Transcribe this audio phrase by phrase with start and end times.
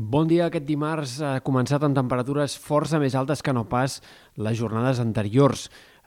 [0.00, 0.46] Bon dia.
[0.46, 3.98] Aquest dimarts ha començat amb temperatures força més altes que no pas
[4.40, 5.66] les jornades anteriors.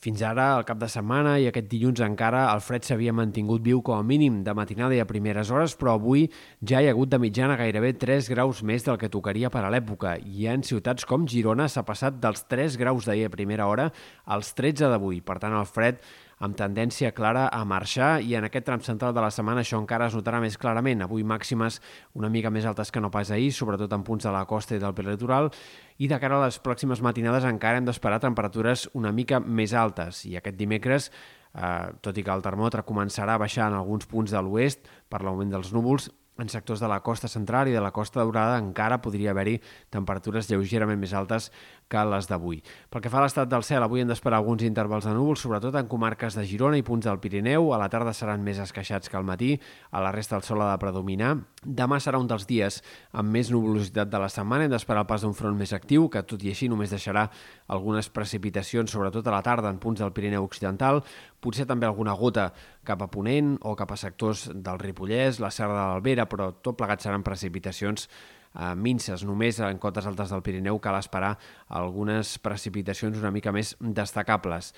[0.00, 3.82] Fins ara, al cap de setmana i aquest dilluns encara, el fred s'havia mantingut viu
[3.84, 6.24] com a mínim de matinada i a primeres hores, però avui
[6.64, 9.74] ja hi ha hagut de mitjana gairebé 3 graus més del que tocaria per a
[9.74, 10.16] l'època.
[10.16, 13.90] I en ciutats com Girona s'ha passat dels 3 graus d'ahir a primera hora
[14.24, 15.20] als 13 d'avui.
[15.20, 16.00] Per tant, el fred
[16.44, 20.10] amb tendència clara a marxar i en aquest tram central de la setmana això encara
[20.10, 21.04] es notarà més clarament.
[21.04, 21.80] Avui màximes
[22.14, 24.82] una mica més altes que no pas ahir, sobretot en punts de la costa i
[24.82, 25.50] del prelitoral,
[25.98, 30.24] i de cara a les pròximes matinades encara hem d'esperar temperatures una mica més altes.
[30.28, 31.10] I aquest dimecres
[31.54, 35.22] eh, tot i que el termòmetre començarà a baixar en alguns punts de l'oest per
[35.24, 39.00] l'augment dels núvols, en sectors de la costa central i de la costa daurada encara
[39.02, 39.60] podria haver-hi
[39.94, 41.50] temperatures lleugerament més altes
[41.88, 42.60] que les d'avui.
[42.90, 45.76] Pel que fa a l'estat del cel, avui hem d'esperar alguns intervals de núvols, sobretot
[45.78, 47.72] en comarques de Girona i punts del Pirineu.
[47.74, 49.54] A la tarda seran més esqueixats que al matí,
[49.90, 51.34] a la resta el sol ha de predominar.
[51.64, 52.80] Demà serà un dels dies
[53.12, 54.66] amb més nuvolositat de la setmana.
[54.66, 57.28] Hem d'esperar el pas d'un front més actiu, que tot i així només deixarà
[57.68, 61.02] algunes precipitacions, sobretot a la tarda en punts del Pirineu Occidental,
[61.40, 62.50] potser també alguna gota
[62.84, 66.76] cap a Ponent o cap a sectors del Ripollès, la Serra de l'Albera, però tot
[66.80, 68.08] plegat seran precipitacions
[68.54, 69.24] eh, minces.
[69.26, 71.36] Només en cotes altes del Pirineu cal esperar
[71.68, 74.72] algunes precipitacions una mica més destacables.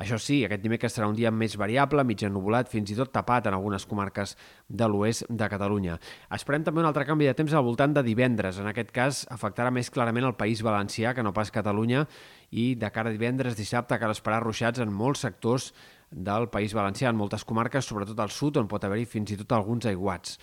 [0.00, 3.50] Això sí, aquest dimecres serà un dia més variable, mig ennubulat, fins i tot tapat
[3.50, 4.32] en algunes comarques
[4.64, 5.98] de l'oest de Catalunya.
[6.32, 8.62] Esperem també un altre canvi de temps al voltant de divendres.
[8.62, 12.06] En aquest cas, afectarà més clarament el País Valencià que no pas Catalunya
[12.50, 15.74] i de cara a divendres, dissabte, cal esperar ruixats en molts sectors
[16.10, 19.52] del País Valencià, en moltes comarques, sobretot al sud, on pot haver-hi fins i tot
[19.52, 20.40] alguns aiguats.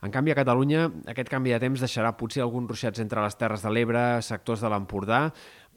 [0.00, 3.64] En canvi, a Catalunya, aquest canvi de temps deixarà potser alguns ruixats entre les Terres
[3.66, 5.26] de l'Ebre, sectors de l'Empordà,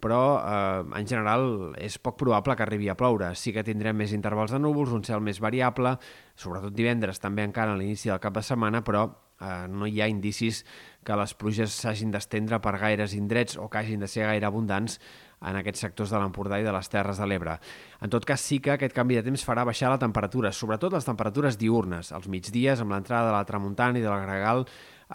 [0.04, 3.34] però eh, en general és poc probable que arribi a ploure.
[3.36, 5.98] Sí que tindrem més intervals de núvols, un cel més variable,
[6.40, 9.10] sobretot divendres també encara a l'inici del cap de setmana, però
[9.44, 10.64] eh, no hi ha indicis
[11.04, 15.00] que les pluges s'hagin d'estendre per gaires indrets o que hagin de ser gaire abundants
[15.44, 17.58] en aquests sectors de l'Empordà i de les Terres de l'Ebre.
[18.02, 21.08] En tot cas, sí que aquest canvi de temps farà baixar la temperatura, sobretot les
[21.08, 22.14] temperatures diurnes.
[22.16, 24.64] Als migdies, amb l'entrada de la tramuntana i de la gregal,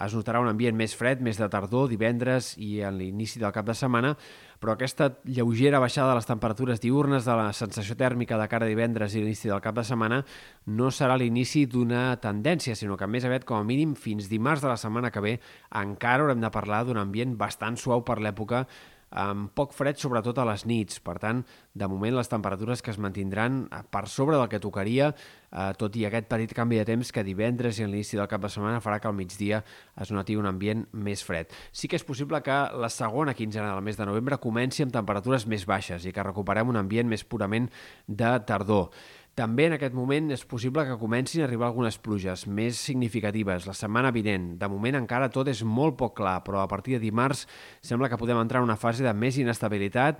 [0.05, 3.65] es notarà un ambient més fred, més de tardor, divendres i a l'inici del cap
[3.67, 4.13] de setmana,
[4.59, 8.69] però aquesta lleugera baixada de les temperatures diurnes de la sensació tèrmica de cara a
[8.69, 10.21] divendres i l'inici del cap de setmana
[10.67, 14.71] no serà l'inici d'una tendència, sinó que més aviat, com a mínim, fins dimarts de
[14.71, 15.35] la setmana que ve,
[15.81, 18.65] encara haurem de parlar d'un ambient bastant suau per l'època
[19.11, 20.99] amb poc fred, sobretot a les nits.
[21.03, 21.41] Per tant,
[21.73, 25.11] de moment les temperatures que es mantindran eh, per sobre del que tocaria,
[25.49, 28.43] eh, tot i aquest petit canvi de temps que divendres i a l'inici del cap
[28.43, 29.63] de setmana farà que al migdia
[29.99, 31.49] es noti un ambient més fred.
[31.71, 35.47] Sí que és possible que la segona quinzena del mes de novembre comenci amb temperatures
[35.49, 37.69] més baixes i que recuperem un ambient més purament
[38.07, 38.93] de tardor.
[39.39, 43.75] També en aquest moment és possible que comencin a arribar algunes pluges més significatives la
[43.77, 44.49] setmana vinent.
[44.59, 47.45] De moment encara tot és molt poc clar, però a partir de dimarts
[47.79, 50.19] sembla que podem entrar en una fase de més inestabilitat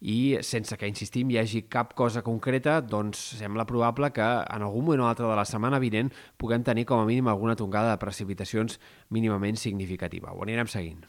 [0.00, 4.86] i sense que, insistim, hi hagi cap cosa concreta, doncs sembla probable que en algun
[4.86, 6.08] moment o altre de la setmana vinent
[6.40, 10.32] puguem tenir com a mínim alguna tongada de precipitacions mínimament significativa.
[10.32, 11.04] Ho anirem seguint.